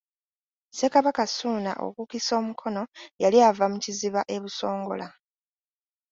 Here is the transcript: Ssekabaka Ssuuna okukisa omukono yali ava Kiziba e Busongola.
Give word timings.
Ssekabaka 0.69 1.23
Ssuuna 1.27 1.71
okukisa 1.87 2.33
omukono 2.41 2.81
yali 3.23 3.37
ava 3.49 3.65
Kiziba 3.83 4.21
e 4.35 4.37
Busongola. 4.43 5.07